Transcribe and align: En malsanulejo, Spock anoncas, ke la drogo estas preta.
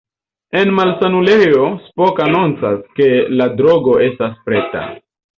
En 0.59 0.69
malsanulejo, 0.77 1.65
Spock 1.89 2.21
anoncas, 2.25 2.79
ke 2.99 3.07
la 3.41 3.47
drogo 3.59 3.93
estas 4.07 4.33
preta. 4.49 4.83